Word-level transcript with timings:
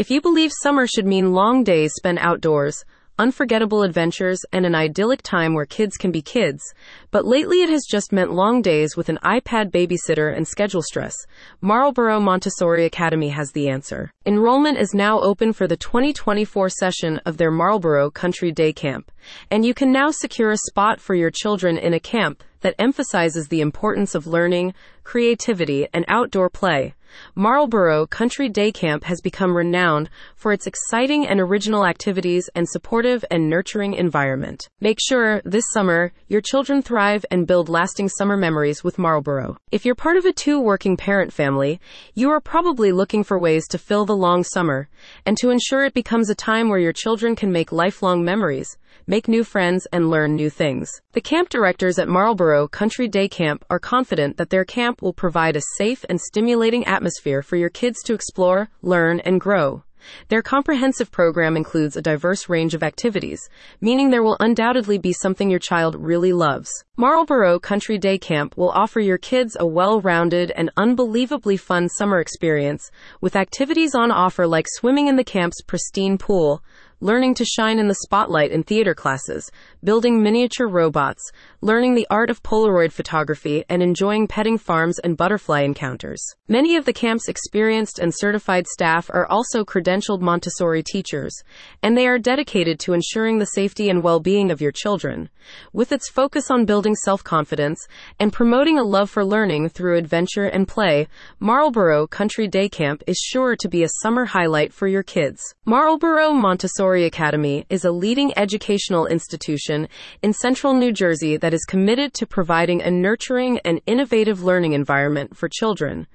If 0.00 0.10
you 0.10 0.22
believe 0.22 0.50
summer 0.62 0.86
should 0.86 1.04
mean 1.04 1.34
long 1.34 1.62
days 1.62 1.92
spent 1.94 2.20
outdoors, 2.20 2.86
unforgettable 3.18 3.82
adventures, 3.82 4.40
and 4.50 4.64
an 4.64 4.74
idyllic 4.74 5.20
time 5.20 5.52
where 5.52 5.66
kids 5.66 5.98
can 5.98 6.10
be 6.10 6.22
kids, 6.22 6.62
but 7.10 7.26
lately 7.26 7.60
it 7.60 7.68
has 7.68 7.84
just 7.86 8.10
meant 8.10 8.32
long 8.32 8.62
days 8.62 8.96
with 8.96 9.10
an 9.10 9.18
iPad 9.22 9.70
babysitter 9.70 10.34
and 10.34 10.48
schedule 10.48 10.80
stress. 10.80 11.14
Marlboro 11.60 12.18
Montessori 12.18 12.86
Academy 12.86 13.28
has 13.28 13.52
the 13.52 13.68
answer. 13.68 14.10
Enrollment 14.24 14.78
is 14.78 14.94
now 14.94 15.20
open 15.20 15.52
for 15.52 15.66
the 15.66 15.76
2024 15.76 16.70
session 16.70 17.20
of 17.26 17.36
their 17.36 17.50
Marlboro 17.50 18.10
Country 18.10 18.52
Day 18.52 18.72
Camp, 18.72 19.12
and 19.50 19.66
you 19.66 19.74
can 19.74 19.92
now 19.92 20.10
secure 20.10 20.50
a 20.50 20.56
spot 20.56 20.98
for 20.98 21.14
your 21.14 21.30
children 21.30 21.76
in 21.76 21.92
a 21.92 22.00
camp 22.00 22.42
that 22.62 22.74
emphasizes 22.78 23.48
the 23.48 23.60
importance 23.60 24.14
of 24.14 24.26
learning, 24.26 24.72
creativity, 25.04 25.86
and 25.92 26.06
outdoor 26.08 26.48
play. 26.48 26.94
Marlboro 27.34 28.06
Country 28.06 28.48
Day 28.48 28.72
Camp 28.72 29.04
has 29.04 29.20
become 29.20 29.56
renowned 29.56 30.10
for 30.36 30.52
its 30.52 30.66
exciting 30.66 31.26
and 31.26 31.40
original 31.40 31.84
activities 31.84 32.48
and 32.54 32.68
supportive 32.68 33.24
and 33.30 33.48
nurturing 33.48 33.94
environment. 33.94 34.68
Make 34.80 34.98
sure 35.00 35.40
this 35.44 35.64
summer 35.72 36.12
your 36.28 36.40
children 36.40 36.82
thrive 36.82 37.24
and 37.30 37.46
build 37.46 37.68
lasting 37.68 38.08
summer 38.08 38.36
memories 38.36 38.84
with 38.84 38.98
Marlboro. 38.98 39.56
If 39.70 39.84
you're 39.84 39.94
part 39.94 40.16
of 40.16 40.24
a 40.24 40.32
two 40.32 40.60
working 40.60 40.96
parent 40.96 41.32
family, 41.32 41.80
you 42.14 42.30
are 42.30 42.40
probably 42.40 42.92
looking 42.92 43.24
for 43.24 43.38
ways 43.38 43.66
to 43.68 43.78
fill 43.78 44.04
the 44.04 44.16
long 44.16 44.44
summer 44.44 44.88
and 45.26 45.36
to 45.38 45.50
ensure 45.50 45.84
it 45.84 45.94
becomes 45.94 46.30
a 46.30 46.34
time 46.34 46.68
where 46.68 46.78
your 46.78 46.92
children 46.92 47.36
can 47.36 47.52
make 47.52 47.72
lifelong 47.72 48.24
memories 48.24 48.76
make 49.06 49.28
new 49.28 49.44
friends, 49.44 49.86
and 49.92 50.10
learn 50.10 50.34
new 50.34 50.50
things. 50.50 51.00
The 51.12 51.20
camp 51.20 51.48
directors 51.48 51.98
at 51.98 52.08
Marlboro 52.08 52.68
Country 52.68 53.08
Day 53.08 53.28
Camp 53.28 53.64
are 53.70 53.78
confident 53.78 54.36
that 54.36 54.50
their 54.50 54.64
camp 54.64 55.02
will 55.02 55.12
provide 55.12 55.56
a 55.56 55.62
safe 55.76 56.04
and 56.08 56.20
stimulating 56.20 56.86
atmosphere 56.86 57.42
for 57.42 57.56
your 57.56 57.70
kids 57.70 58.02
to 58.04 58.14
explore, 58.14 58.68
learn, 58.82 59.20
and 59.20 59.40
grow. 59.40 59.82
Their 60.28 60.42
comprehensive 60.42 61.10
program 61.10 61.56
includes 61.56 61.96
a 61.96 62.02
diverse 62.02 62.48
range 62.48 62.74
of 62.74 62.82
activities, 62.82 63.48
meaning 63.80 64.10
there 64.10 64.22
will 64.22 64.36
undoubtedly 64.40 64.98
be 64.98 65.12
something 65.12 65.50
your 65.50 65.58
child 65.58 65.94
really 65.94 66.32
loves. 66.32 66.70
Marlboro 66.96 67.58
Country 67.58 67.98
Day 67.98 68.18
Camp 68.18 68.56
will 68.56 68.70
offer 68.70 69.00
your 69.00 69.18
kids 69.18 69.56
a 69.58 69.66
well 69.66 70.00
rounded 70.00 70.52
and 70.52 70.70
unbelievably 70.76 71.58
fun 71.58 71.88
summer 71.88 72.20
experience 72.20 72.90
with 73.20 73.36
activities 73.36 73.94
on 73.94 74.10
offer 74.10 74.46
like 74.46 74.66
swimming 74.68 75.06
in 75.06 75.16
the 75.16 75.24
camp's 75.24 75.60
pristine 75.62 76.18
pool, 76.18 76.62
learning 77.00 77.34
to 77.34 77.44
shine 77.44 77.78
in 77.78 77.88
the 77.88 77.94
spotlight 77.94 78.50
in 78.50 78.62
theater 78.62 78.94
classes, 78.94 79.50
building 79.82 80.22
miniature 80.22 80.68
robots, 80.68 81.22
learning 81.62 81.94
the 81.94 82.06
art 82.10 82.28
of 82.28 82.42
Polaroid 82.42 82.92
photography, 82.92 83.64
and 83.70 83.82
enjoying 83.82 84.28
petting 84.28 84.58
farms 84.58 84.98
and 84.98 85.16
butterfly 85.16 85.62
encounters. 85.62 86.22
Many 86.48 86.76
of 86.76 86.84
the 86.84 86.92
camp's 86.92 87.28
experienced 87.28 87.98
and 87.98 88.12
certified 88.14 88.66
staff 88.66 89.08
are 89.10 89.26
also 89.26 89.64
credentialed 89.64 90.20
Montessori 90.20 90.82
teachers, 90.82 91.34
and 91.82 91.96
they 91.96 92.06
are 92.06 92.18
dedicated 92.18 92.78
to 92.80 92.92
ensuring 92.92 93.38
the 93.38 93.46
safety 93.46 93.88
and 93.88 94.02
well 94.02 94.20
being 94.20 94.50
of 94.50 94.60
your 94.60 94.72
children. 94.72 95.30
With 95.72 95.92
its 95.92 96.10
focus 96.10 96.50
on 96.50 96.66
building 96.66 96.94
self 96.94 97.24
confidence 97.24 97.86
and 98.18 98.32
promoting 98.32 98.78
a 98.78 98.84
love 98.84 99.08
for 99.08 99.24
learning 99.24 99.70
through 99.70 99.96
adventure 99.96 100.44
and 100.44 100.68
play, 100.68 101.08
Marlboro 101.38 102.06
Country 102.06 102.46
Day 102.46 102.68
Camp 102.68 103.02
is 103.06 103.16
sure 103.16 103.56
to 103.56 103.68
be 103.68 103.82
a 103.82 103.88
summer 104.02 104.26
highlight 104.26 104.72
for 104.72 104.86
your 104.86 105.02
kids. 105.02 105.40
Marlboro 105.64 106.32
Montessori 106.32 106.89
Academy 106.96 107.64
is 107.70 107.84
a 107.84 107.90
leading 107.90 108.36
educational 108.36 109.06
institution 109.06 109.88
in 110.22 110.32
central 110.32 110.74
New 110.74 110.92
Jersey 110.92 111.36
that 111.36 111.54
is 111.54 111.64
committed 111.64 112.12
to 112.14 112.26
providing 112.26 112.82
a 112.82 112.90
nurturing 112.90 113.58
and 113.64 113.80
innovative 113.86 114.42
learning 114.42 114.72
environment 114.72 115.36
for 115.36 115.48
children. 115.48 116.06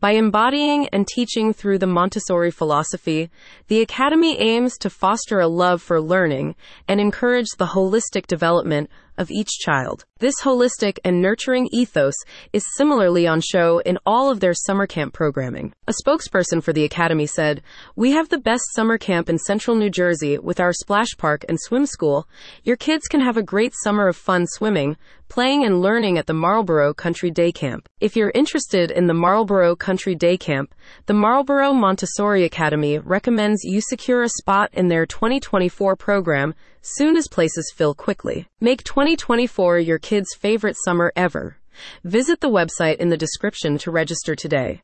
By 0.00 0.12
embodying 0.12 0.88
and 0.88 1.06
teaching 1.06 1.52
through 1.52 1.78
the 1.78 1.86
Montessori 1.86 2.50
philosophy, 2.50 3.30
the 3.68 3.80
Academy 3.80 4.38
aims 4.38 4.76
to 4.78 4.90
foster 4.90 5.40
a 5.40 5.48
love 5.48 5.80
for 5.80 6.00
learning 6.00 6.54
and 6.88 7.00
encourage 7.00 7.48
the 7.56 7.66
holistic 7.66 8.26
development 8.26 8.90
of 9.18 9.30
each 9.30 9.50
child. 9.60 10.04
This 10.18 10.40
holistic 10.42 10.98
and 11.04 11.20
nurturing 11.20 11.68
ethos 11.72 12.14
is 12.52 12.64
similarly 12.76 13.26
on 13.26 13.40
show 13.40 13.78
in 13.80 13.98
all 14.06 14.30
of 14.30 14.40
their 14.40 14.54
summer 14.54 14.86
camp 14.86 15.12
programming. 15.12 15.74
A 15.86 15.92
spokesperson 15.92 16.62
for 16.62 16.72
the 16.72 16.84
Academy 16.84 17.26
said, 17.26 17.62
We 17.96 18.12
have 18.12 18.28
the 18.28 18.38
best 18.38 18.64
summer 18.74 18.98
camp 18.98 19.28
in 19.28 19.38
central 19.38 19.76
New 19.76 19.90
Jersey 19.90 20.38
with 20.38 20.60
our 20.60 20.72
splash 20.72 21.16
park 21.18 21.44
and 21.48 21.58
swim 21.60 21.86
school. 21.86 22.28
Your 22.62 22.76
kids 22.76 23.06
can 23.08 23.20
have 23.20 23.36
a 23.36 23.42
great 23.42 23.74
summer 23.82 24.08
of 24.08 24.16
fun 24.16 24.46
swimming, 24.46 24.96
playing 25.34 25.64
and 25.64 25.82
learning 25.82 26.16
at 26.16 26.28
the 26.28 26.32
Marlboro 26.32 26.94
Country 26.94 27.28
Day 27.28 27.50
Camp. 27.50 27.88
If 27.98 28.14
you're 28.14 28.30
interested 28.36 28.92
in 28.92 29.08
the 29.08 29.14
Marlboro 29.14 29.74
Country 29.74 30.14
Day 30.14 30.36
Camp, 30.36 30.72
the 31.06 31.12
Marlboro 31.12 31.72
Montessori 31.72 32.44
Academy 32.44 32.98
recommends 33.00 33.64
you 33.64 33.80
secure 33.80 34.22
a 34.22 34.28
spot 34.28 34.70
in 34.74 34.86
their 34.86 35.06
2024 35.06 35.96
program 35.96 36.54
soon 36.82 37.16
as 37.16 37.26
places 37.26 37.72
fill 37.74 37.94
quickly. 37.94 38.46
Make 38.60 38.84
2024 38.84 39.80
your 39.80 39.98
kids' 39.98 40.36
favorite 40.38 40.76
summer 40.84 41.12
ever. 41.16 41.56
Visit 42.04 42.38
the 42.38 42.48
website 42.48 42.98
in 42.98 43.08
the 43.08 43.16
description 43.16 43.76
to 43.78 43.90
register 43.90 44.36
today. 44.36 44.82